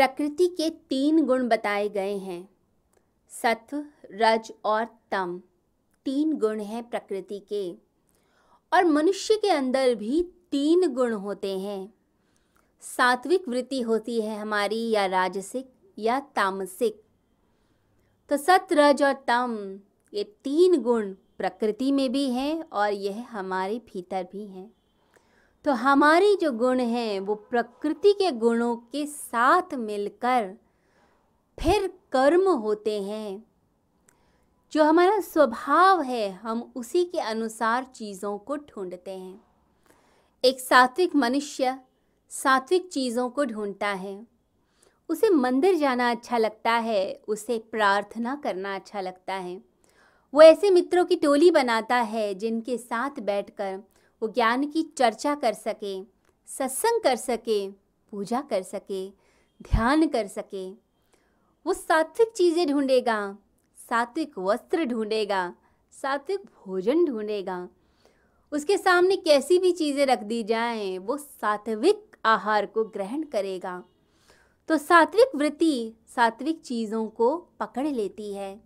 प्रकृति 0.00 0.46
के 0.46 0.70
तीन 0.70 1.26
गुण 1.26 1.48
बताए 1.48 1.88
गए 1.88 2.16
हैं। 2.16 2.48
सत्व, 3.28 3.84
रज 4.10 4.52
और 4.64 4.84
तम। 4.84 5.42
तीन 6.04 6.32
गुण 6.32 6.60
हैं 6.60 6.90
प्रकृति 6.90 7.38
के। 7.38 7.72
और 8.72 8.84
मनुष्य 8.84 9.36
के 9.36 9.50
अंदर 9.50 9.94
भी 9.94 10.22
तीन 10.50 10.94
गुण 10.94 11.12
होते 11.12 11.58
हैं। 11.58 11.94
सात्विक 12.80 13.48
वृत्ति 13.48 13.80
होती 13.80 14.20
है 14.20 14.38
हमारी, 14.38 14.90
या 14.90 15.06
राजसिक 15.06 15.70
या 15.98 16.20
तामसिक। 16.20 17.02
तो 18.28 18.36
सत 18.36 18.68
रज 18.72 19.02
और 19.02 19.12
तम, 19.12 19.80
ये 20.14 20.24
तीन 20.24 20.82
गुण 20.82 21.12
प्रकृति 21.12 21.92
में 21.92 22.12
भी 22.12 22.30
हैं 22.30 22.64
और 22.72 22.92
यह 22.92 23.26
हमारे 23.30 23.78
भीतर 23.78 24.26
भी 24.32 24.46
हैं। 24.46 24.79
तो 25.64 25.72
हमारे 25.72 26.36
जो 26.36 26.52
गुण 26.52 26.80
हैं, 26.80 27.20
वो 27.20 27.34
प्रकृति 27.34 28.12
के 28.12 28.30
गुणों 28.30 28.76
के 28.76 29.06
साथ 29.06 29.74
मिलकर 29.74 30.54
फिर 31.58 31.86
कर्म 32.12 32.48
होते 32.48 33.02
हैं। 33.02 33.44
जो 34.72 34.84
हमारा 34.84 35.20
स्वभाव 35.20 36.02
है, 36.02 36.30
हम 36.30 36.72
उसी 36.74 37.04
के 37.04 37.18
अनुसार 37.18 37.84
चीज़ों 37.84 38.38
को 38.38 38.56
ढूंढते 38.56 39.10
हैं। 39.10 39.44
एक 40.44 40.60
सात्विक 40.60 41.16
मनुष्य 41.16 41.78
सात्विक 42.28 42.88
चीज़ों 42.88 43.30
को 43.30 43.44
ढूंढता 43.44 43.88
है। 43.88 44.26
उसे 45.08 45.30
मंदिर 45.30 45.74
जाना 45.74 46.10
अच्छा 46.10 46.38
लगता 46.38 46.72
है, 46.72 47.20
उसे 47.28 47.58
प्रार्थना 47.58 48.34
करना 48.34 48.74
अच्छा 48.74 49.00
लगता 49.00 49.34
है। 49.34 49.62
वो 50.34 50.42
ऐसे 50.42 50.70
मित्रों 50.70 51.04
की 51.04 51.16
टोली 51.16 51.50
बनाता 51.50 51.96
है, 51.96 52.34
जिनके 52.34 52.78
साथ 52.78 53.10
बैठकर 53.20 53.80
वो 54.22 54.28
ज्ञान 54.28 54.66
की 54.66 54.82
चर्चा 54.82 55.34
कर 55.34 55.52
सके, 55.52 56.02
सत्संग 56.46 57.00
कर 57.00 57.16
सके, 57.16 57.68
पूजा 58.12 58.40
कर 58.40 58.62
सके, 58.62 59.10
ध्यान 59.62 60.08
कर 60.08 60.26
सके। 60.26 60.70
वो 61.66 61.72
सात्विक 61.72 62.28
चीज़ें 62.28 62.66
ढूंढेगा, 62.68 63.36
सात्विक 63.76 64.38
वस्त्र 64.38 64.84
ढूंढेगा, 64.84 65.54
सात्विक 65.92 66.40
भोजन 66.40 67.04
ढूंढेगा। 67.04 67.68
उसके 68.52 68.78
सामने 68.78 69.16
कैसी 69.16 69.58
भी 69.58 69.72
चीज़ें 69.72 70.06
रख 70.06 70.22
दी 70.22 70.42
जाएँ, 70.42 70.98
वो 70.98 71.16
सात्विक 71.16 72.16
आहार 72.24 72.66
को 72.66 72.84
ग्रहण 72.84 73.22
करेगा। 73.22 73.84
तो 74.68 74.78
सात्विक 74.78 75.34
वृत्ति 75.34 75.94
सात्विक 76.08 76.60
चीज़ों 76.60 77.06
को 77.06 77.36
पकड़ 77.36 77.86
लेती 77.86 78.34
है। 78.34 78.60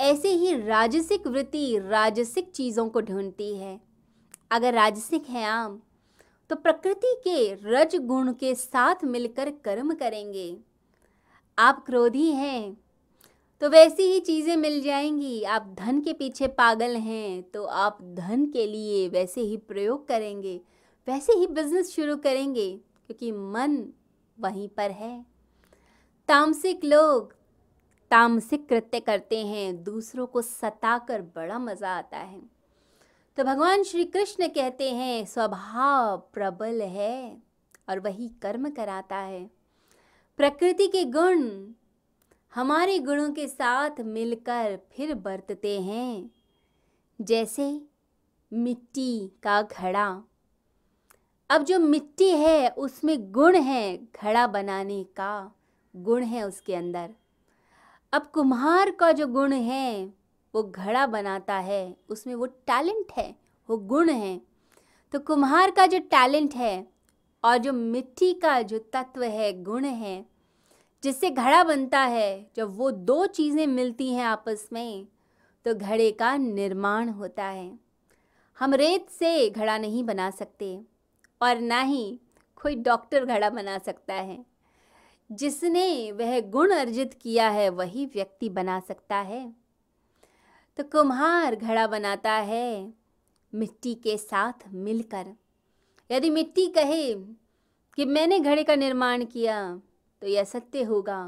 ऐसे 0.00 0.28
ही 0.28 0.62
राजसिक 0.62 1.26
वृत्ति 1.26 1.78
राजसिक 1.78 2.50
चीज़ों 2.50 2.88
को 2.88 3.00
ढूंढती 3.00 3.56
है। 3.56 3.89
अगर 4.50 4.74
राजसिक 4.74 5.28
है 5.28 5.44
आम 5.46 5.80
तो 6.50 6.56
प्रकृति 6.56 7.14
के 7.24 7.52
रज 7.64 7.96
गुण 7.96 8.32
के 8.32 8.54
साथ 8.54 9.04
मिलकर 9.06 9.50
कर्म 9.64 9.94
करेंगे। 9.94 10.56
आप 11.58 11.84
क्रोधी 11.86 12.30
हैं 12.32 12.76
तो 13.62 13.68
वैसी 13.68 14.02
ही 14.04 14.20
चीज़ें 14.20 14.56
मिल 14.56 14.80
जाएँगी। 14.82 15.42
आप 15.44 15.74
धन 15.78 16.00
के 16.00 16.12
पीछे 16.12 16.46
पागल 16.48 16.96
हैं 16.98 17.42
तो 17.44 17.64
आप 17.64 17.98
धन 18.14 18.44
के 18.46 18.66
लिए 18.66 19.08
वैसे 19.08 19.40
ही 19.40 19.56
प्रयोग 19.58 20.06
करेंगे, 20.08 20.60
वैसे 21.08 21.32
ही 21.32 21.46
बिज़नेस 21.48 21.94
शुरू 21.94 22.16
करेंगे, 22.18 22.70
क्योंकि 23.06 23.32
मन 23.32 23.82
वहीं 24.38 24.68
पर 24.68 24.90
है। 24.92 25.24
तामसिक 26.28 26.84
लोग 26.84 27.34
तामसिक 28.10 28.68
कृत्य 28.68 29.00
करते 29.00 29.38
हैं, 29.38 29.82
दूसरों 29.84 30.26
को 30.26 30.42
सताकर 30.42 31.22
बड़ा 31.36 31.58
मज़ा 31.58 31.90
आता 31.90 32.18
है। 32.18 32.40
तो 33.36 33.44
भगवान 33.44 33.82
श्री 33.82 34.04
कृष्ण 34.04 34.48
कहते 34.48 34.90
हैं, 34.90 35.24
स्वभाव 35.24 36.18
प्रबल 36.32 36.82
है 36.82 37.42
और 37.88 37.98
वही 37.98 38.28
कर्म 38.28 38.70
कराता 38.70 39.16
है। 39.16 39.50
प्रकृति 40.36 40.86
के 40.86 41.04
गुण 41.04 41.72
हमारे 42.54 42.98
गुणों 42.98 43.32
के 43.32 43.48
साथ 43.48 43.90
मिलकर 44.00 44.78
फिर 44.92 45.14
बरतते 45.14 45.80
हैं। 45.80 46.30
जैसे 47.20 47.82
मिट्टी 48.52 49.32
का 49.42 49.62
घड़ा। 49.62 50.22
अब 51.50 51.62
जो 51.62 51.78
मिट्टी 51.78 52.30
है, 52.30 52.70
उसमें 52.70 53.32
गुण 53.32 53.56
है, 53.56 53.96
घड़ा 53.96 54.46
बनाने 54.46 55.04
का 55.04 55.52
गुण 55.96 56.22
है 56.22 56.42
उसके 56.42 56.74
अंदर। 56.74 57.10
अब 58.12 58.30
कुम्हार 58.34 58.90
का 58.90 59.12
जो 59.12 59.26
गुण 59.26 59.52
है 59.52 60.19
वो 60.54 60.62
घड़ा 60.62 61.06
बनाता 61.06 61.56
है, 61.56 61.96
उसमें 62.08 62.34
वो 62.34 62.46
टैलेंट 62.46 63.12
है, 63.16 63.34
वो 63.68 63.76
गुण 63.76 64.10
है। 64.10 64.40
तो 65.12 65.18
कुम्हार 65.18 65.70
का 65.70 65.86
जो 65.86 65.98
टैलेंट 65.98 66.54
है 66.54 66.86
और 67.44 67.58
जो 67.58 67.72
मिट्टी 67.72 68.32
का 68.34 68.62
जो 68.62 68.78
तत्व 68.78 69.22
है, 69.22 69.62
गुण 69.62 69.84
है, 69.84 70.26
जिससे 71.02 71.30
घड़ा 71.30 71.62
बनता 71.64 72.00
है, 72.00 72.50
जब 72.56 72.76
वो 72.76 72.90
दो 72.90 73.26
चीज़ें 73.26 73.66
मिलती 73.66 74.12
हैं 74.12 74.24
आपस 74.24 74.68
में 74.72 75.06
तो 75.64 75.74
घड़े 75.74 76.10
का 76.10 76.36
निर्माण 76.36 77.08
होता 77.08 77.44
है। 77.44 77.78
हम 78.58 78.74
रेत 78.74 79.08
से 79.10 79.50
घड़ा 79.50 79.78
नहीं 79.78 80.04
बना 80.04 80.30
सकते 80.30 80.80
और 81.42 81.60
ना 81.60 81.80
ही 81.80 82.20
कोई 82.62 82.74
डॉक्टर 82.74 83.24
घड़ा 83.24 83.50
बना 83.50 83.78
सकता 83.78 84.14
है। 84.14 84.46
जिसने 85.32 86.12
वह 86.12 86.40
गुण 86.40 86.70
अर्जित 86.70 87.14
किया 87.14 87.48
है, 87.48 87.68
वही 87.68 88.06
व्यक्ति 88.06 88.48
बना 88.48 88.80
सकता 88.80 89.16
है। 89.16 89.59
तो 90.80 90.84
कुम्हार 90.84 91.54
घड़ा 91.56 91.86
बनाता 91.86 92.32
है 92.32 92.92
मिट्टी 93.52 93.94
के 93.94 94.16
साथ 94.18 94.52
मिलकर। 94.74 95.26
यदि 96.10 96.30
मिट्टी 96.30 96.66
कहे 96.66 97.12
कि 97.98 98.04
मैंने 98.04 98.38
घड़े 98.38 98.64
का 98.64 98.74
निर्माण 98.74 99.24
किया 99.24 99.58
तो 100.22 100.26
यह 100.26 100.40
असत्य 100.40 100.82
होगा, 100.82 101.20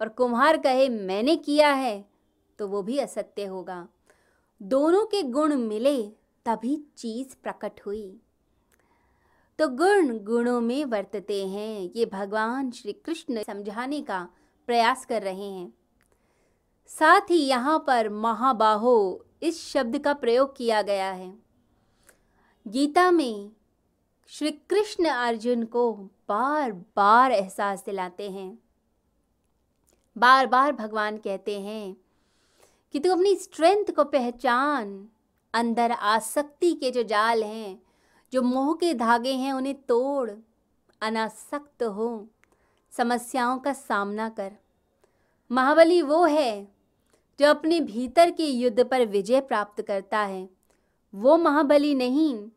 और 0.00 0.08
कुम्हार 0.08 0.58
कहे, 0.58 0.88
मैंने 0.88 1.36
किया 1.36 1.72
है 1.72 2.04
तो 2.58 2.68
वो 2.68 2.82
भी 2.82 2.98
असत्य 2.98 3.46
होगा। 3.46 3.86
दोनों 4.60 5.04
के 5.06 5.22
गुण 5.22 5.56
मिले, 5.56 6.02
तभी 6.46 6.76
चीज़ 6.96 7.36
प्रकट 7.42 7.80
हुई। 7.86 8.20
तो 9.58 9.68
गुण 9.68 10.18
गुणों 10.18 10.60
में 10.60 10.84
वर्तते 10.84 11.46
हैं, 11.46 11.90
ये 11.96 12.06
भगवान 12.06 12.70
श्री 12.70 12.92
कृष्ण 12.94 13.42
समझाने 13.42 14.02
का 14.02 14.28
प्रयास 14.68 15.04
कर 15.04 15.22
रहे 15.22 15.50
हैं। 15.50 15.72
साथ 16.88 17.20
ही 17.20 17.36
यहाँ 17.36 17.84
पर 17.86 18.08
महाबाहो 18.08 19.24
इस 19.42 19.72
शब्द 19.72 19.98
का 19.98 20.12
प्रयोग 20.14 20.56
किया 20.56 20.82
गया 20.82 21.10
है। 21.10 21.38
गीता 22.66 23.10
में 23.10 23.50
श्री 24.26 24.50
कृष्ण 24.50 25.04
अर्जुन 25.04 25.64
को 25.64 25.92
बार 26.28 26.72
बार 26.72 27.32
एहसास 27.32 27.84
दिलाते 27.84 28.30
हैं। 28.30 28.58
बार 30.18 30.46
बार 30.46 30.72
भगवान 30.72 31.16
कहते 31.16 31.60
हैं 31.60 31.96
कि 32.92 33.00
तू 33.00 33.12
अपनी 33.12 33.34
स्ट्रेंथ 33.36 33.90
को 33.96 34.04
पहचान, 34.04 35.08
अंदर 35.54 35.92
आसक्ति 35.92 36.72
के 36.72 36.90
जो 36.90 37.02
जाल 37.02 37.42
हैं, 37.44 37.82
जो 38.32 38.42
मोह 38.42 38.74
के 38.74 38.94
धागे 38.94 39.32
हैं, 39.32 39.52
उन्हें 39.52 39.74
तोड़, 39.82 40.30
अनासक्त 41.00 41.82
हो, 41.82 42.28
समस्याओं 42.92 43.58
का 43.58 43.72
सामना 43.72 44.28
कर। 44.28 44.52
महाबली 45.50 46.02
वो 46.02 46.24
है 46.24 46.73
जो 47.40 47.46
अपने 47.46 47.80
भीतर 47.80 48.30
के 48.30 48.46
युद्ध 48.46 48.84
पर 48.84 49.06
विजय 49.06 49.40
प्राप्त 49.40 49.82
करता 49.82 50.18
है। 50.18 50.48
वो 51.14 51.36
महाबली 51.36 51.94
नहीं, 51.94 52.48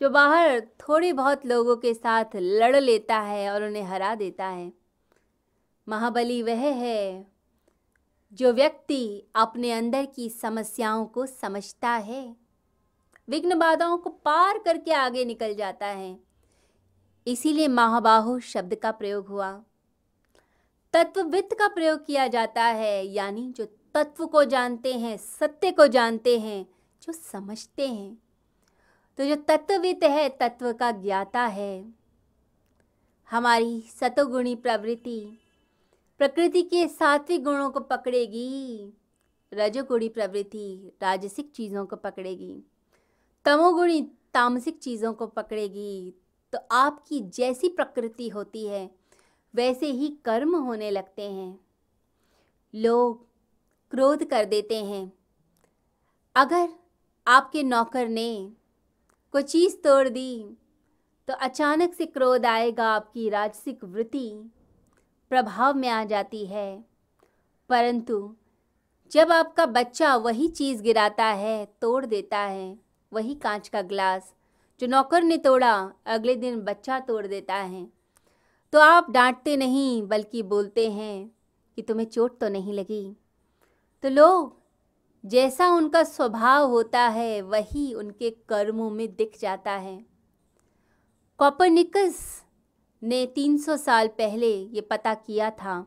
जो 0.00 0.10
बाहर 0.10 0.60
थोड़े 0.60 1.12
बहुत 1.12 1.46
लोगों 1.46 1.76
के 1.76 1.94
साथ 1.94 2.24
लड़ 2.36 2.76
लेता 2.76 3.18
है 3.18 3.50
और 3.50 3.62
उन्हें 3.62 3.82
हरा 3.82 4.14
देता 4.14 4.46
है। 4.46 4.72
महाबली 5.88 6.42
वह 6.42 6.58
है 6.58 7.26
जो 8.32 8.52
व्यक्ति 8.52 9.24
अपने 9.34 9.72
अंदर 9.72 10.06
की 10.06 10.28
समस्याओं 10.30 11.06
को 11.06 11.26
समझता 11.26 11.90
है, 11.90 12.36
विघ्न 13.28 13.58
बाधाओं 13.58 13.98
को 13.98 14.10
पार 14.10 14.58
करके 14.58 14.92
आगे 14.92 15.24
निकल 15.24 15.54
जाता 15.54 15.86
है। 15.86 16.18
इसीलिए 17.26 17.68
महाबाहु 17.68 18.40
शब्द 18.40 18.74
का 18.74 18.90
प्रयोग 18.90 19.26
हुआ। 19.26 19.62
तत्ववित्त 20.92 21.54
का 21.54 21.68
प्रयोग 21.68 22.06
किया 22.06 22.26
जाता 22.26 22.64
है, 22.64 23.06
यानी 23.06 23.52
जो 23.56 23.77
तत्व 23.98 24.26
को 24.26 24.44
जानते 24.44 24.94
हैं, 24.94 25.16
सत्य 25.16 25.72
को 25.72 25.86
जानते 25.86 26.38
हैं, 26.38 26.66
जो 27.02 27.12
समझते 27.12 27.88
हैं। 27.88 28.22
तो 29.16 29.24
जो 29.24 29.36
तत्ववित 29.36 30.04
है, 30.04 30.28
तत्व 30.28 30.72
का 30.72 30.90
ज्ञाता 30.90 31.40
है। 31.40 31.94
हमारी 33.30 33.80
सतोगुणी 33.80 34.54
प्रवृत्ति 34.54 35.38
प्रकृति 36.18 36.62
के 36.62 36.88
सात्विक 36.88 37.44
गुणों 37.44 37.70
को 37.70 37.80
पकड़ेगी। 37.80 38.92
रजोगुणी 39.54 40.08
प्रवृत्ति 40.08 40.92
राजसिक 41.02 41.52
चीज़ों 41.52 41.86
को 41.86 41.96
पकड़ेगी। 41.96 42.62
तमोगुणी 43.44 44.02
तामसिक 44.34 44.78
चीज़ों 44.78 45.12
को 45.12 45.26
पकड़ेगी। 45.26 46.14
तो 46.52 46.58
आपकी 46.70 47.20
जैसी 47.20 47.68
प्रकृति 47.68 48.28
होती 48.28 48.66
है, 48.66 48.90
वैसे 49.54 49.86
ही 49.86 50.08
कर्म 50.24 50.56
होने 50.56 50.90
लगते 50.90 51.22
हैं। 51.22 51.60
लोग 52.74 53.27
क्रोध 53.92 54.24
कर 54.24 54.44
देते 54.44 54.76
हैं। 54.84 55.12
अगर 56.36 56.68
आपके 57.26 57.62
नौकर 57.62 58.08
ने 58.08 58.52
कोई 59.34 59.42
चीज़ 59.42 59.76
तोड़ 59.76 60.08
दी 60.08 60.56
तो 61.28 61.34
अचानक 61.34 61.94
से 61.94 62.06
क्रोध 62.06 62.46
आएगा, 62.46 62.88
आपकी 62.88 63.28
राजसिक 63.28 63.84
वृत्ति 63.84 64.30
प्रभाव 65.30 65.74
में 65.74 65.88
आ 65.88 66.04
जाती 66.04 66.44
है। 66.46 66.84
परंतु 67.70 68.34
जब 69.12 69.32
आपका 69.32 69.66
बच्चा 69.66 70.14
वही 70.16 70.48
चीज़ 70.48 70.82
गिराता 70.82 71.24
है, 71.24 71.64
तोड़ 71.80 72.04
देता 72.06 72.38
है, 72.38 72.78
वही 73.12 73.34
कांच 73.34 73.68
का 73.68 73.82
ग्लास 73.82 74.32
जो 74.80 74.86
नौकर 74.86 75.22
ने 75.22 75.36
तोड़ा, 75.36 75.92
अगले 76.06 76.34
दिन 76.36 76.60
बच्चा 76.60 76.98
तोड़ 77.00 77.26
देता 77.26 77.54
है 77.54 77.86
तो 78.72 78.80
आप 78.80 79.10
डांटते 79.10 79.56
नहीं, 79.56 80.02
बल्कि 80.02 80.42
बोलते 80.42 80.90
हैं 80.90 81.30
कि 81.76 81.82
तुम्हें 81.82 82.06
चोट 82.06 82.38
तो 82.38 82.48
नहीं 82.48 82.72
लगी। 82.72 83.16
तो 84.02 84.08
लोग, 84.08 84.56
जैसा 85.24 85.68
उनका 85.68 86.02
स्वभाव 86.04 86.70
होता 86.70 87.00
है, 87.00 87.42
वही 87.42 87.94
उनके 87.94 88.30
कर्मों 88.30 88.90
में 88.90 89.16
दिख 89.16 89.38
जाता 89.40 89.72
है। 89.72 90.06
कॉपरनिकस 91.38 92.42
ने 93.02 93.26
300 93.26 93.76
साल 93.76 94.08
पहले 94.08 94.56
ये 94.56 94.80
पता 94.80 95.14
किया 95.14 95.50
था 95.50 95.86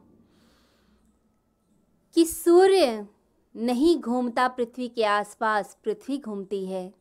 कि 2.15 2.25
सूर्य 2.25 3.07
नहीं 3.55 4.01
घूमता 4.01 4.47
पृथ्वी 4.47 4.87
के 4.87 5.03
आसपास, 5.03 5.77
पृथ्वी 5.83 6.17
घूमती 6.17 6.65
है। 6.65 6.93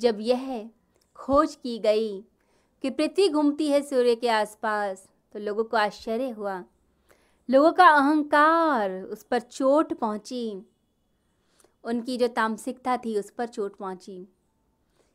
जब 0.00 0.18
यह 0.20 0.70
खोज 1.16 1.54
की 1.54 1.78
गई 1.78 2.20
कि 2.82 2.90
पृथ्वी 2.90 3.28
घूमती 3.28 3.68
है 3.68 3.82
सूर्य 3.82 4.14
के 4.14 4.28
आसपास 4.28 5.08
तो 5.32 5.38
लोगों 5.38 5.64
को 5.64 5.76
आश्चर्य 5.76 6.30
हुआ 6.30 6.64
लोगों 7.50 7.72
का 7.72 7.88
अहंकार 7.88 9.02
उस 9.02 9.22
पर 9.22 9.40
चोट 9.40 9.92
पहुँची। 9.92 10.62
उनकी 11.84 12.16
जो 12.16 12.28
तामसिकता 12.28 12.96
थी 12.96 13.18
उस 13.18 13.30
पर 13.30 13.46
चोट 13.46 13.76
पहुँची। 13.76 14.28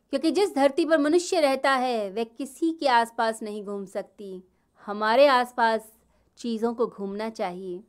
क्योंकि 0.10 0.32
जिस 0.32 0.56
धरती 0.56 0.86
पर 0.86 0.98
मनुष्य 0.98 1.42
रहता 1.42 1.72
है, 1.72 2.12
वह 2.12 2.24
किसी 2.24 2.72
के 2.72 2.88
आसपास 2.88 3.44
नहीं 3.44 3.66
घूम 3.66 3.86
सकती। 3.86 4.44
हमारे 4.86 5.28
आसपास 5.28 5.94
चीज़ों 6.38 6.74
को 6.74 6.88
घूमना 6.88 7.30
चाहिए। 7.30 7.84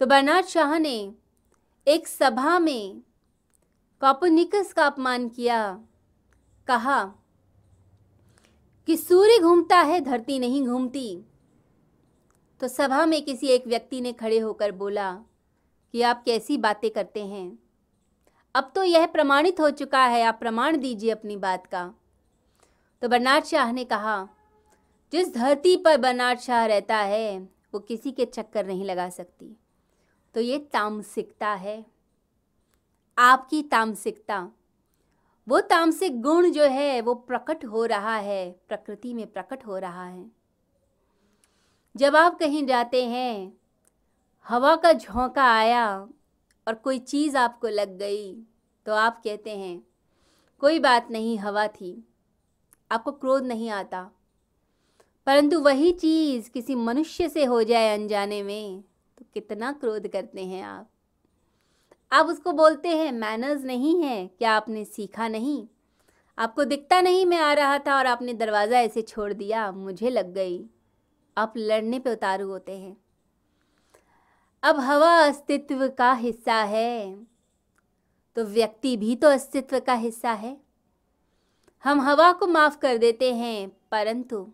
तो 0.00 0.06
बर्नाड 0.06 0.44
शाह 0.44 0.78
ने 0.78 1.14
एक 1.88 2.08
सभा 2.08 2.58
में 2.58 3.02
कॉपोनिकस 4.00 4.72
का 4.72 4.86
अपमान 4.86 5.28
किया। 5.28 5.80
कहा 6.66 7.04
कि 8.86 8.96
सूर्य 8.96 9.38
घूमता 9.42 9.80
है, 9.80 10.00
धरती 10.00 10.38
नहीं 10.38 10.66
घूमती। 10.66 11.24
तो 12.60 12.68
सभा 12.68 13.06
में 13.06 13.24
किसी 13.24 13.46
एक 13.46 13.66
व्यक्ति 13.66 14.00
ने 14.00 14.12
खड़े 14.12 14.38
होकर 14.38 14.72
बोला 14.72 15.12
कि 15.92 16.02
आप 16.02 16.24
कैसी 16.24 16.56
बातें 16.56 16.90
करते 16.90 17.26
हैं? 17.26 17.58
अब 18.54 18.72
तो 18.74 18.84
यह 18.84 19.06
प्रमाणित 19.06 19.60
हो 19.60 19.70
चुका 19.70 20.04
है, 20.06 20.22
आप 20.22 20.38
प्रमाण 20.40 20.76
दीजिए 20.76 21.10
अपनी 21.10 21.36
बात 21.36 21.66
का। 21.66 21.94
तो 23.02 23.08
बर्नाड 23.08 23.44
शाह 23.44 23.72
ने 23.72 23.84
कहा, 23.84 24.28
जिस 25.12 25.34
धरती 25.34 25.76
पर 25.76 25.96
बर्नाड 25.96 26.38
शाह 26.38 26.66
रहता 26.66 26.96
है, 26.96 27.48
वो 27.74 27.80
किसी 27.80 28.12
के 28.12 28.24
चक्कर 28.24 28.66
नहीं 28.66 28.84
लगा 28.84 29.08
सकती। 29.08 29.56
तो 30.34 30.40
ये 30.40 30.58
तामसिकता 30.58 31.48
है। 31.48 31.86
आपकी 33.18 33.62
तामसिकता। 33.62 34.48
वो 35.48 35.60
तामसिक 35.60 36.22
गुण 36.22 36.50
जो 36.50 36.64
है, 36.64 37.00
वो 37.00 37.14
प्रकट 37.14 37.64
हो 37.64 37.84
रहा 37.84 38.16
है, 38.16 38.60
प्रकृति 38.68 39.14
में 39.14 39.26
प्रकट 39.26 39.66
हो 39.66 39.78
रहा 39.78 40.04
है। 40.04 40.45
जब 41.96 42.16
आप 42.16 42.38
कहीं 42.38 42.66
जाते 42.66 43.04
हैं, 43.04 43.52
हवा 44.46 44.76
का 44.76 44.92
झोंका 44.92 45.44
आया 45.44 46.08
और 46.66 46.74
कोई 46.74 46.98
चीज़ 46.98 47.36
आपको 47.36 47.68
लग 47.68 47.96
गई 47.98 48.34
तो 48.86 48.92
आप 48.92 49.20
कहते 49.24 49.50
हैं, 49.50 49.82
कोई 50.58 50.78
बात 50.78 51.10
नहीं, 51.10 51.38
हवा 51.38 51.66
थी। 51.68 52.08
आपको 52.90 53.12
क्रोध 53.12 53.44
नहीं 53.44 53.70
आता। 53.70 54.02
परंतु 55.26 55.60
वही 55.60 55.92
चीज़ 55.92 56.50
किसी 56.50 56.74
मनुष्य 56.74 57.28
से 57.28 57.44
हो 57.44 57.62
जाए 57.62 57.94
अनजाने 57.94 58.42
में 58.42 58.82
तो 59.18 59.24
कितना 59.34 59.72
क्रोध 59.72 60.08
करते 60.08 60.44
हैं 60.44 60.62
आप। 60.62 60.90
आप 62.12 62.26
उसको 62.26 62.52
बोलते 62.52 62.88
हैं, 62.88 63.10
मैनर्स 63.12 63.64
नहीं 63.64 64.02
है, 64.02 64.26
क्या 64.28 64.52
आपने 64.52 64.84
सीखा 64.84 65.28
नहीं? 65.28 65.66
आपको 66.38 66.64
दिखता 66.64 67.00
नहीं 67.00 67.26
मैं 67.26 67.38
आ 67.38 67.52
रहा 67.52 67.78
था 67.78 67.98
और 67.98 68.06
आपने 68.06 68.34
दरवाज़ा 68.34 68.80
ऐसे 68.80 69.02
छोड़ 69.02 69.32
दिया, 69.32 69.70
मुझे 69.72 70.10
लग 70.10 70.32
गई। 70.34 70.64
आप 71.36 71.54
लड़ने 71.56 71.98
पे 71.98 72.12
उतारू 72.12 72.48
होते 72.48 72.78
हैं। 72.78 72.96
अब 74.62 74.78
हवा 74.80 75.16
अस्तित्व 75.18 75.88
का 75.88 76.12
हिस्सा 76.12 76.54
है 76.54 77.26
तो 78.36 78.44
व्यक्ति 78.44 78.96
भी 78.96 79.16
तो 79.16 79.28
अस्तित्व 79.28 79.78
का 79.80 79.94
हिस्सा 79.94 80.32
है। 80.32 80.56
हम 81.84 82.00
हवा 82.00 82.32
को 82.32 82.46
माफ़ 82.46 82.78
कर 82.78 82.98
देते 82.98 83.32
हैं, 83.34 83.68
परंतु 83.90 84.46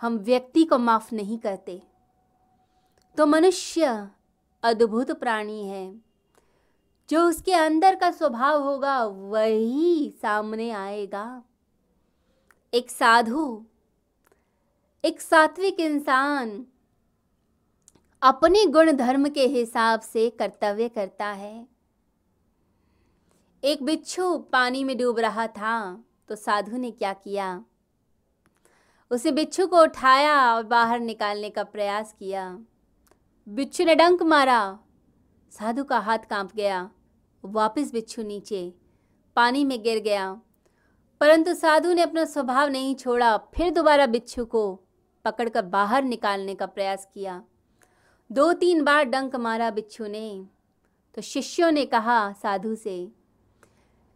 हम 0.00 0.18
व्यक्ति 0.18 0.64
को 0.64 0.78
माफ़ 0.78 1.14
नहीं 1.14 1.38
करते। 1.38 1.82
तो 3.16 3.26
मनुष्य 3.26 4.08
अद्भुत 4.62 5.10
प्राणी 5.10 5.64
है। 5.68 5.94
जो 7.10 7.28
उसके 7.28 7.52
अंदर 7.52 7.94
का 7.94 8.10
स्वभाव 8.10 8.62
होगा, 8.62 9.04
वही 9.04 10.10
सामने 10.22 10.70
आएगा। 10.70 11.42
एक 12.74 12.90
साधु 12.90 13.64
एक 15.04 15.20
सात्विक 15.20 15.80
इंसान 15.80 16.66
अपने 18.22 18.66
गुण 18.66 18.92
धर्म 18.92 19.28
के 19.28 19.46
हिसाब 19.46 20.00
से 20.00 20.30
कर्तव्य 20.30 20.88
करता 20.88 21.26
है। 21.26 21.68
एक 23.64 23.82
बिच्छू 23.82 24.38
पानी 24.38 24.84
में 24.84 24.98
डूब 24.98 25.18
रहा 25.18 25.46
था 25.46 26.04
तो 26.28 26.36
साधु 26.36 26.76
ने 26.76 26.90
क्या 26.90 27.12
किया? 27.12 27.64
उसे 29.10 29.32
बिच्छू 29.32 29.66
को 29.66 29.82
उठाया 29.82 30.54
और 30.54 30.62
बाहर 30.62 31.00
निकालने 31.00 31.50
का 31.50 31.64
प्रयास 31.64 32.14
किया। 32.18 32.58
बिच्छू 33.48 33.84
ने 33.84 33.94
डंक 33.94 34.22
मारा। 34.22 34.78
साधु 35.52 35.84
का 35.84 35.98
हाथ 35.98 36.18
काँप 36.18 36.52
गया। 36.54 36.90
वापस 37.44 37.92
बिच्छू 37.92 38.22
नीचे, 38.22 38.74
पानी 39.36 39.64
में 39.64 39.82
गिर 39.82 39.98
गया। 39.98 40.40
परंतु 41.20 41.54
साधु 41.54 41.92
ने 41.92 42.02
अपना 42.02 42.24
स्वभाव 42.24 42.68
नहीं 42.68 42.94
छोड़ा। 42.94 43.36
फिर 43.36 43.70
दोबारा 43.70 44.06
बिच्छू 44.06 44.44
को 44.44 44.84
पकड़कर 45.30 45.62
बाहर 45.62 46.02
निकालने 46.02 46.54
का 46.54 46.66
प्रयास 46.66 47.08
किया। 47.14 47.42
दो 48.30 48.52
तीन 48.52 48.82
बार 48.84 49.04
डंक 49.04 49.36
मारा 49.36 49.70
बिच्छू 49.70 50.06
ने। 50.06 50.46
तो 51.14 51.22
शिष्यों 51.22 51.70
ने 51.70 51.84
कहा 51.86 52.32
साधु 52.32 52.74
से, 52.74 53.12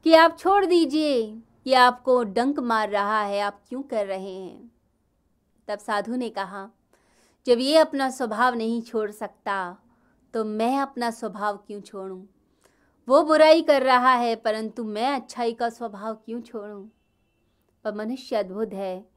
कि 0.06 0.14
आप 0.14 0.36
छोड़ 0.38 0.64
दीजिए, 0.64 1.42
ये 1.66 1.74
आपको 1.74 2.22
डंक 2.24 2.58
मार 2.58 2.88
रहा 2.88 3.22
है, 3.22 3.40
आप 3.40 3.60
क्यों 3.68 3.82
कर 3.82 4.06
रहे 4.06 4.34
हैं? 4.36 4.70
तब 5.68 5.78
साधु 5.78 6.16
ने 6.16 6.30
कहा, 6.30 6.68
जब 7.46 7.58
ये 7.58 7.76
अपना 7.78 8.10
स्वभाव 8.10 8.54
नहीं 8.54 8.82
छोड़ 8.82 9.10
सकता 9.10 9.76
तो 10.34 10.44
मैं 10.44 10.78
अपना 10.78 11.10
स्वभाव 11.10 11.56
क्यों 11.56 11.80
छोड़ूं? 11.80 12.22
वो 13.08 13.22
बुराई 13.22 13.62
कर 13.62 13.82
रहा 13.82 14.12
है, 14.14 14.36
परंतु 14.36 14.84
मैं 14.84 15.14
अच्छाई 15.14 15.52
का 15.52 15.68
स्वभाव 15.68 16.14
क्यों 16.14 16.40
छोड़ूं? 16.40 16.84
पर 17.84 17.94
मनुष्य 17.94 18.36
अद्भुत 18.36 18.72
है। 18.72 19.11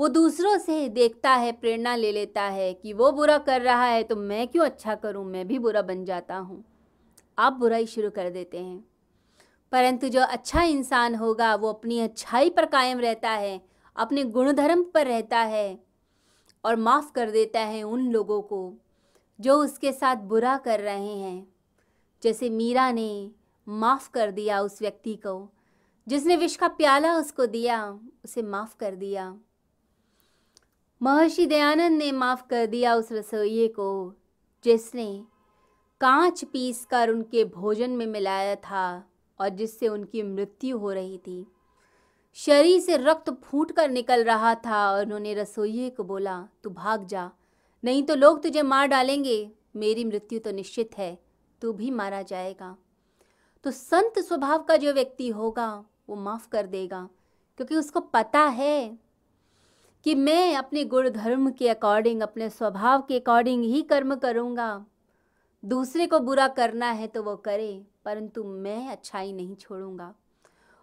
वो 0.00 0.08
दूसरों 0.08 0.58
से 0.58 0.88
देखता 0.88 1.30
है, 1.30 1.52
प्रेरणा 1.52 1.96
ले 1.96 2.12
लेता 2.12 2.42
है 2.42 2.74
कि 2.74 2.92
वो 2.92 3.12
बुरा 3.12 3.38
कर 3.38 3.62
रहा 3.62 3.84
है 3.84 4.02
तो 4.02 4.16
मैं 4.16 4.48
क्यों 4.48 4.64
अच्छा 4.64 4.94
करूँ? 4.94 5.24
मैं 5.24 5.48
भी 5.48 5.58
बुरा 5.58 5.82
बन 5.82 6.04
जाता 6.04 6.36
हूँ। 6.36 6.64
आप 7.38 7.52
बुराई 7.52 7.86
शुरू 7.86 8.10
कर 8.10 8.30
देते 8.30 8.58
हैं। 8.58 8.84
परंतु 9.72 10.08
जो 10.08 10.20
अच्छा 10.20 10.62
इंसान 10.62 11.14
होगा, 11.14 11.54
वो 11.54 11.68
अपनी 11.68 12.00
अच्छाई 12.00 12.50
पर 12.50 12.66
कायम 12.66 12.98
रहता 12.98 13.30
है, 13.30 13.60
अपने 13.96 14.24
गुणधर्म 14.24 14.82
पर 14.82 15.06
रहता 15.06 15.38
है 15.38 15.84
और 16.64 16.76
माफ़ 16.76 17.12
कर 17.12 17.30
देता 17.30 17.60
है 17.60 17.82
उन 17.82 18.10
लोगों 18.10 18.42
को 18.42 18.74
जो 19.40 19.56
उसके 19.58 19.92
साथ 19.92 20.16
बुरा 20.16 20.56
कर 20.56 20.80
रहे 20.80 21.14
हैं। 21.14 21.54
जैसे 22.22 22.50
मीरा 22.50 22.92
ने 22.92 23.30
माफ़ 23.68 24.10
कर 24.10 24.30
दिया 24.30 24.60
उस 24.60 24.82
व्यक्ति 24.82 25.14
को, 25.14 25.52
जिसने 26.08 26.36
विष 26.36 26.56
का 26.56 26.68
प्याला 26.68 27.16
उसको 27.16 27.46
दिया, 27.46 27.98
उसे 28.24 28.42
माफ़ 28.42 28.76
कर 28.76 28.94
दिया। 28.94 29.38
महर्षि 31.02 31.46
दयानंद 31.46 31.98
ने 31.98 32.12
माफ़ 32.12 32.42
कर 32.50 32.66
दिया 32.66 32.94
उस 32.94 33.12
रसोइये 33.12 33.68
को, 33.68 34.14
जिसने 34.64 35.24
कांच 36.00 36.44
पीस 36.44 36.84
कर 36.84 37.10
उनके 37.10 37.44
भोजन 37.44 37.90
में 37.90 38.06
मिलाया 38.06 38.54
था 38.54 39.04
और 39.40 39.48
जिससे 39.48 39.88
उनकी 39.88 40.22
मृत्यु 40.22 40.78
हो 40.78 40.92
रही 40.92 41.18
थी। 41.18 41.46
शरीर 42.34 42.80
से 42.80 42.96
रक्त 42.96 43.30
फूट 43.30 43.72
कर 43.72 43.88
निकल 43.90 44.24
रहा 44.24 44.54
था 44.54 44.92
और 44.92 45.04
उन्होंने 45.04 45.34
रसोइये 45.34 45.90
को 45.90 46.04
बोला, 46.04 46.48
तू 46.64 46.70
भाग 46.70 47.06
जा, 47.06 47.30
नहीं 47.84 48.02
तो 48.02 48.14
लोग 48.14 48.42
तुझे 48.42 48.62
मार 48.62 48.86
डालेंगे। 48.86 49.50
मेरी 49.76 50.04
मृत्यु 50.04 50.38
तो 50.38 50.50
निश्चित 50.50 50.98
है, 50.98 51.18
तू 51.62 51.72
भी 51.72 51.90
मारा 51.90 52.22
जाएगा। 52.22 52.76
तो 53.64 53.70
संत 53.70 54.18
स्वभाव 54.18 54.62
का 54.62 54.76
जो 54.76 54.92
व्यक्ति 54.92 55.28
होगा, 55.28 55.84
वो 56.08 56.16
माफ़ 56.16 56.48
कर 56.48 56.66
देगा, 56.66 57.08
क्योंकि 57.56 57.76
उसको 57.76 58.00
पता 58.00 58.40
है 58.40 58.98
कि 60.06 60.14
मैं 60.14 60.54
अपने 60.56 60.84
गुण 60.84 61.08
धर्म 61.10 61.50
के 61.50 61.68
अकॉर्डिंग 61.68 62.22
अपने 62.22 62.48
स्वभाव 62.50 63.02
के 63.02 63.18
अकॉर्डिंग 63.18 63.64
ही 63.64 63.82
कर्म 63.82 64.14
करूँगा। 64.14 64.84
दूसरे 65.62 66.06
को 66.06 66.18
बुरा 66.18 66.48
करना 66.48 66.90
है 66.90 67.06
तो 67.06 67.22
वो 67.22 67.36
करे, 67.36 67.82
परंतु 68.04 68.44
मैं 68.44 68.88
अच्छाई 68.88 69.32
नहीं 69.32 69.54
छोड़ूँगा। 69.56 70.14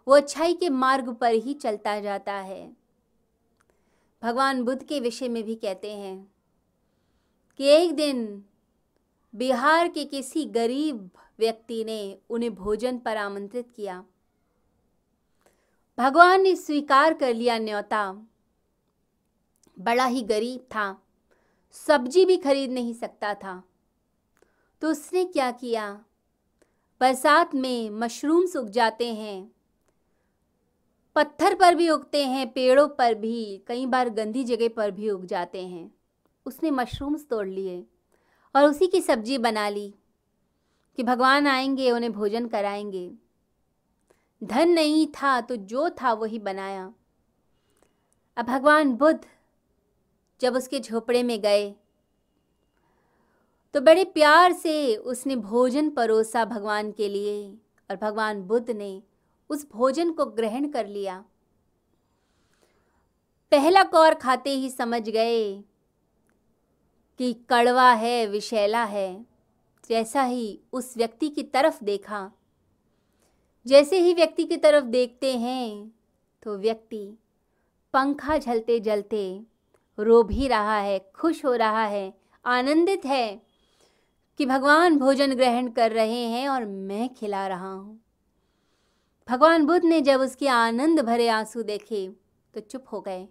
वो 0.07 0.15
अच्छाई 0.15 0.53
के 0.53 0.69
मार्ग 0.69 1.09
पर 1.13 1.33
ही 1.33 1.53
चलता 1.53 1.99
जाता 1.99 2.33
है। 2.33 2.71
भगवान 4.23 4.63
बुद्ध 4.63 4.81
के 4.83 4.99
विषय 4.99 5.27
में 5.27 5.43
भी 5.43 5.55
कहते 5.55 5.91
हैं 5.91 6.31
कि 7.59 7.65
एक 7.65 7.95
दिन 7.95 8.43
बिहार 9.33 9.87
के 9.87 10.05
किसी 10.05 10.45
गरीब 10.45 11.09
व्यक्ति 11.39 11.83
ने 11.83 12.17
उन्हें 12.29 12.53
भोजन 12.55 12.97
पर 12.97 13.17
आमंत्रित 13.17 13.71
किया। 13.75 14.03
भगवान 15.97 16.41
ने 16.41 16.55
स्वीकार 16.55 17.13
कर 17.13 17.33
लिया 17.33 17.57
न्योता। 17.59 18.01
बड़ा 19.79 20.05
ही 20.05 20.21
गरीब 20.21 20.61
था। 20.61 21.01
सब्ज़ी 21.71 22.25
भी 22.25 22.37
खरीद 22.37 22.71
नहीं 22.71 22.93
सकता 22.93 23.33
था। 23.33 23.63
तो 24.81 24.89
उसने 24.89 25.25
क्या 25.25 25.51
किया? 25.51 26.05
बरसात 27.01 27.55
में 27.55 27.89
मशरूम्स 27.89 28.55
उग 28.55 28.69
जाते 28.69 29.13
हैं। 29.13 29.51
पत्थर 31.15 31.55
पर 31.55 31.75
भी 31.75 31.89
उगते 31.89 32.25
हैं, 32.25 32.53
पेड़ों 32.53 32.87
पर 32.87 33.13
भी, 33.15 33.61
कई 33.67 33.85
बार 33.85 34.09
गंदी 34.09 34.43
जगह 34.43 34.69
पर 34.69 34.91
भी 34.91 35.09
उग 35.09 35.25
जाते 35.25 35.67
हैं। 35.67 35.95
उसने 36.45 36.71
मशरूम्स 36.71 37.27
तोड़ 37.27 37.47
लिए 37.47 37.85
और 38.55 38.63
उसी 38.63 38.87
की 38.87 39.01
सब्ज़ी 39.01 39.37
बना 39.37 39.69
ली 39.69 39.95
कि 40.95 41.03
भगवान 41.03 41.47
आएँगे, 41.47 41.91
उन्हें 41.91 42.11
भोजन 42.11 42.47
कराएँगे। 42.47 43.13
धन 44.43 44.69
नहीं 44.69 45.07
था 45.07 45.41
तो 45.41 45.55
जो 45.55 45.89
था 45.89 46.13
वही 46.13 46.39
बनाया। 46.39 46.93
अब 48.37 48.45
भगवान 48.45 48.93
बुद्ध 48.93 49.25
जब 50.41 50.55
उसके 50.55 50.79
झोपड़े 50.79 51.23
में 51.23 51.41
गए। 51.41 51.75
तो 53.73 53.81
बड़े 53.81 54.03
प्यार 54.03 54.53
से 54.53 54.95
उसने 54.95 55.35
भोजन 55.35 55.89
परोसा 55.89 56.45
भगवान 56.45 56.91
के 56.91 57.09
लिए 57.09 57.57
और 57.89 57.95
भगवान 57.95 58.41
बुद्ध 58.41 58.69
ने 58.71 59.01
उस 59.49 59.69
भोजन 59.71 60.11
को 60.11 60.25
ग्रहण 60.25 60.67
कर 60.67 60.87
लिया। 60.87 61.23
पहला 63.51 63.83
कौर 63.83 64.13
खाते 64.13 64.49
ही 64.49 64.69
समझ 64.69 65.09
गए 65.09 65.63
कि 67.19 67.33
कड़वा 67.49 67.91
है 67.91 68.27
विशैला 68.27 68.83
है। 68.83 69.25
जैसा 69.89 70.23
ही 70.23 70.59
उस 70.73 70.97
व्यक्ति 70.97 71.29
की 71.29 71.43
तरफ़ 71.43 71.83
देखा। 71.83 72.31
जैसे 73.65 73.99
ही 73.99 74.13
व्यक्ति 74.13 74.43
की 74.43 74.57
तरफ़ 74.57 74.85
देखते 74.85 75.37
हैं 75.37 75.91
तो 76.43 76.57
व्यक्ति 76.57 77.17
पंखा 77.93 78.37
झलते 78.37 78.79
जलते 78.79 79.41
रो 79.99 80.23
भी 80.23 80.47
रहा 80.47 80.77
है, 80.77 80.99
खुश 81.15 81.45
हो 81.45 81.53
रहा 81.53 81.85
है, 81.85 82.13
आनंदित 82.45 83.05
है 83.05 83.41
कि 84.37 84.45
भगवान 84.45 84.97
भोजन 84.97 85.33
ग्रहण 85.33 85.69
कर 85.69 85.91
रहे 85.91 86.23
हैं 86.23 86.49
और 86.49 86.65
मैं 86.65 87.13
खिला 87.13 87.47
रहा 87.47 87.71
हूँ। 87.71 87.99
भगवान 89.27 89.65
बुद्ध 89.65 89.85
ने 89.85 90.01
जब 90.01 90.21
उसके 90.21 90.47
आनंद 90.47 90.99
भरे 90.99 91.27
आँसू 91.27 91.63
देखे 91.63 92.07
तो 92.53 92.59
चुप 92.59 92.85
हो 92.91 93.01
गए। 93.01 93.27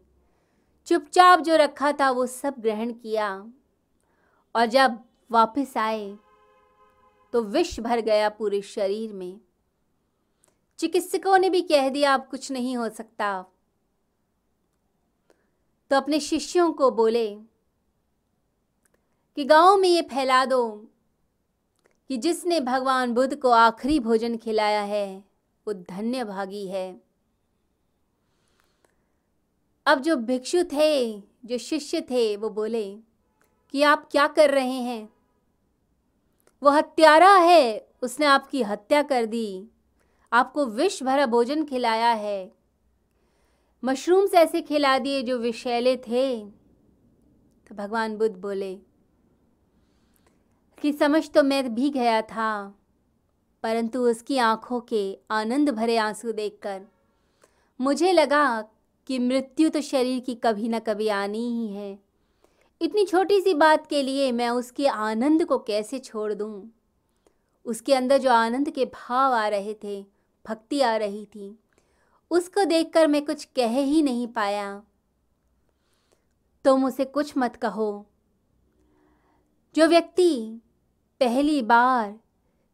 चुपचाप 0.86 1.40
जो 1.40 1.56
रखा 1.56 1.92
था, 1.92 2.10
वो 2.10 2.26
सब 2.26 2.54
ग्रहण 2.58 2.92
किया। 2.92 3.30
और 4.54 4.66
जब 4.66 4.98
वापस 5.30 5.76
आए 5.76 6.16
तो 7.32 7.42
विष 7.42 7.78
भर 7.80 8.00
गया 8.00 8.28
पूरे 8.28 8.60
शरीर 8.62 9.12
में। 9.12 9.40
चिकित्सकों 10.78 11.38
ने 11.38 11.50
भी 11.50 11.60
कह 11.62 11.88
दिया, 11.88 12.14
अब 12.14 12.26
कुछ 12.30 12.50
नहीं 12.52 12.76
हो 12.76 12.88
सकता। 12.88 13.44
तो 15.90 15.96
अपने 15.96 16.20
शिष्यों 16.20 16.72
को 16.72 16.90
बोले 16.90 17.34
कि 19.36 19.44
गाँव 19.44 19.76
में 19.76 19.88
ये 19.88 20.02
फैला 20.02 20.44
दो 20.44 20.88
कि 22.08 22.16
जिसने 22.16 22.60
भगवान 22.60 23.14
बुद्ध 23.14 23.36
को 23.36 23.50
आखिरी 23.50 24.00
भोजन 24.00 24.36
खिलाया 24.36 24.82
है, 24.82 25.24
वो 25.66 25.72
धन्य 25.72 26.24
भागी 26.24 26.66
है। 26.66 27.00
अब 29.86 30.00
जो 30.00 30.16
भिक्षु 30.16 30.64
थे, 30.64 31.20
जो 31.20 31.58
शिष्य 31.58 32.00
थे, 32.00 32.36
वो 32.36 32.50
बोले 32.50 32.96
कि 33.70 33.82
आप 33.82 34.08
क्या 34.10 34.26
कर 34.26 34.50
रहे 34.50 34.78
हैं? 34.80 35.08
वो 36.62 36.70
हत्यारा 36.70 37.36
है, 37.36 37.88
उसने 38.02 38.26
आपकी 38.26 38.62
हत्या 38.62 39.02
कर 39.02 39.26
दी। 39.26 39.68
आपको 40.32 40.66
विष 40.66 41.02
भरा 41.02 41.26
भोजन 41.26 41.64
खिलाया 41.64 42.12
है। 42.12 42.55
मशरूम्स 43.86 44.34
ऐसे 44.34 44.60
खिला 44.62 44.98
दिए 44.98 45.22
जो 45.22 45.38
विषैले 45.38 45.96
थे। 45.96 46.38
तो 47.66 47.74
भगवान 47.74 48.16
बुद्ध 48.16 48.36
बोले, 48.36 48.74
कि 50.82 50.92
समझ 50.92 51.28
तो 51.30 51.42
मैं 51.42 51.74
भी 51.74 51.90
गया 51.90 52.20
था, 52.22 52.74
परंतु 53.62 54.00
उसकी 54.00 54.38
आँखों 54.38 54.80
के 54.80 55.18
आनंद 55.30 55.70
भरे 55.70 55.96
आँसू 55.96 56.32
देखकर 56.32 56.80
मुझे 57.80 58.12
लगा 58.12 58.60
कि 59.08 59.18
मृत्यु 59.18 59.68
तो 59.68 59.80
शरीर 59.80 60.20
की 60.20 60.34
कभी 60.34 60.68
ना 60.68 60.78
कभी 60.78 61.08
आनी 61.08 61.46
ही 61.50 61.66
है। 61.68 61.98
इतनी 62.80 63.04
छोटी 63.04 63.40
सी 63.40 63.54
बात 63.54 63.86
के 63.86 64.02
लिए 64.02 64.32
मैं 64.32 64.48
उसके 64.50 64.86
आनंद 64.86 65.44
को 65.44 65.58
कैसे 65.58 65.98
छोड़ 65.98 66.32
दूँ? 66.34 66.70
उसके 67.66 67.94
अंदर 67.94 68.18
जो 68.18 68.30
आनंद 68.30 68.70
के 68.70 68.84
भाव 68.84 69.32
आ 69.32 69.46
रहे 69.48 69.74
थे, 69.74 70.02
भक्ति 70.46 70.80
आ 70.80 70.96
रही 70.96 71.24
थी। 71.26 71.58
उसको 72.30 72.64
देखकर 72.64 73.06
मैं 73.06 73.24
कुछ 73.24 73.44
कह 73.44 73.78
ही 73.78 74.02
नहीं 74.02 74.26
पाया। 74.26 74.82
तुम 76.64 76.84
उसे 76.84 77.04
कुछ 77.04 77.36
मत 77.38 77.56
कहो। 77.56 78.06
जो 79.74 79.86
व्यक्ति 79.86 80.60
पहली 81.20 81.62
बार 81.62 82.20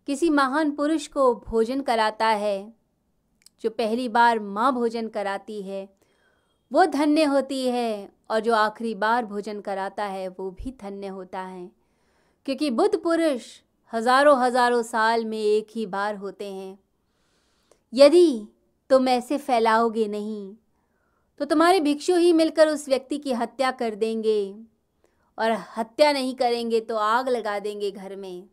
किसी 0.07 0.31
महान 0.31 0.71
पुरुष 0.71 1.07
को 1.07 1.35
भोजन 1.35 1.81
कराता 1.81 2.27
है, 2.27 2.73
जो 3.63 3.71
पहली 3.71 4.09
बार 4.09 4.39
माँ 4.39 4.73
भोजन 4.73 5.09
कराती 5.09 5.63
है, 5.63 5.89
वो 6.73 6.85
धन्य 6.87 7.25
होती 7.25 7.67
है 7.69 8.13
और 8.31 8.41
जो 8.41 8.55
आखिरी 8.55 8.95
बार 8.95 9.25
भोजन 9.25 9.61
कराता 9.61 10.05
है, 10.05 10.29
वो 10.29 10.51
भी 10.51 10.71
धन्य 10.81 11.07
होता 11.07 11.41
है। 11.41 11.71
क्योंकि 12.47 12.71
बुद्ध 12.71 12.99
पुरुष 12.99 13.43
हज़ारों 13.93 14.39
हज़ारों 14.39 14.83
साल 14.83 15.25
में 15.25 15.39
एक 15.39 15.67
ही 15.75 15.87
बार 15.87 16.17
होते 16.17 16.53
हैं। 16.53 16.79
यदि 17.95 18.49
तुम 18.93 19.09
ऐसे 19.09 19.39
फैलाओगे 19.39 20.09
नहीं। 20.09 20.55
तो 21.39 21.45
तुम्हारे 21.45 21.81
भिक्षु 21.81 22.17
ही 22.17 22.33
मिलकर 22.33 22.69
उस 22.69 22.89
व्यक्ति 22.89 23.19
की 23.19 23.33
हत्या 23.33 23.71
कर 23.71 23.95
देंगे। 23.95 24.55
और 25.39 25.53
हत्या 25.77 26.13
नहीं 26.13 26.35
करेंगे 26.35 26.81
तो 26.81 26.97
आग 26.97 27.29
लगा 27.29 27.59
देंगे 27.59 27.91
घर 27.91 28.17
में। 28.17 28.49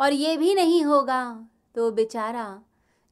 और 0.00 0.12
ये 0.12 0.36
भी 0.36 0.54
नहीं 0.54 0.84
होगा 0.84 1.48
तो 1.74 1.90
बेचारा 1.90 2.62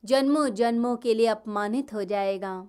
जन्मों 0.04 0.48
जन्मों 0.48 0.96
के 0.96 1.14
लिए 1.14 1.26
अपमानित 1.26 1.92
हो 1.94 2.04
जाएगा। 2.04 2.66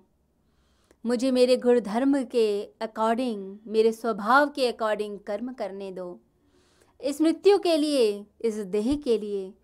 मुझे 1.06 1.30
मेरे 1.30 1.56
गुणधर्म 1.56 2.22
के 2.24 2.46
अकॉर्डिंग 2.80 3.58
मेरे 3.66 3.92
स्वभाव 3.92 4.48
के 4.50 4.72
अकॉर्डिंग 4.72 5.18
कर्म 5.18 5.52
करने 5.52 5.90
दो। 5.92 6.20
इस 7.00 7.20
मृत्यु 7.20 7.58
के 7.58 7.76
लिए, 7.76 8.26
इस 8.40 8.54
देह 8.54 8.96
के 8.96 9.18
लिए 9.18 9.54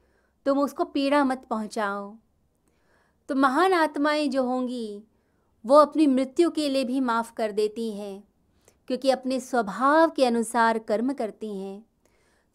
तुम 0.47 0.59
उसको 0.59 0.85
पीड़ा 0.85 1.25
मत 1.25 1.47
पहुंचाओ। 1.50 2.16
तो 3.29 3.35
महान 3.35 3.73
आत्माएँ 3.73 4.29
जो 4.29 4.43
होंगी, 4.43 5.02
वो 5.67 5.76
अपनी 5.76 6.07
मृत्यु 6.07 6.50
के 6.50 6.69
लिए 6.69 6.85
भी 6.85 7.00
माफ़ 7.00 7.33
कर 7.33 7.52
देती 7.52 7.93
हैं, 7.93 8.25
क्योंकि 8.87 9.11
अपने 9.11 9.41
स्वभाव 9.41 10.11
के 10.11 10.25
अनुसार 10.25 10.79
कर्म 10.79 11.12
करती 11.12 11.59
हैं। 11.59 11.87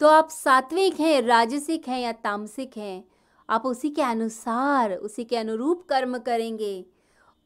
तो 0.00 0.08
आप 0.08 0.28
सात्विक 0.28 1.00
हैं, 1.00 1.22
राजसिक 1.22 1.88
हैं 1.88 2.00
या 2.00 2.12
तामसिक 2.12 2.76
हैं, 2.76 3.04
आप 3.50 3.66
उसी 3.66 3.90
के 3.90 4.02
अनुसार, 4.02 4.94
उसी 4.94 5.24
के 5.24 5.36
अनुरूप 5.36 5.86
कर्म 5.88 6.18
करेंगे, 6.18 6.86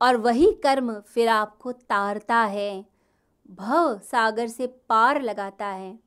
और 0.03 0.17
वही 0.17 0.53
कर्म 0.53 1.01
फिर 1.01 1.29
आपको 1.29 1.73
तारता 1.73 2.37
है, 2.37 2.85
भव 3.51 3.99
सागर 3.99 4.49
से 4.49 4.67
पार 4.67 5.23
लगाता 5.23 5.67
है। 5.67 5.99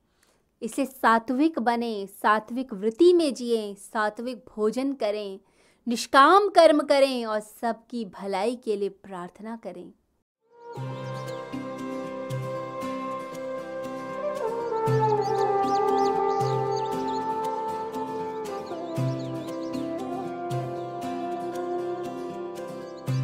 इसे 0.61 0.85
सात्विक 0.85 1.59
बने, 1.59 2.07
सात्विक 2.07 2.73
वृत्ति 2.73 3.13
में 3.13 3.33
जिए, 3.33 3.75
सात्विक 3.75 4.45
भोजन 4.55 4.93
करें 4.93 5.39
निष्काम 5.87 6.49
कर्म 6.49 6.79
करें 6.81 7.25
और 7.25 7.39
सबकी 7.39 8.05
भलाई 8.05 8.55
के 8.55 8.75
लिए 8.75 8.89
प्रार्थना 8.89 9.55
करें। 9.55 9.93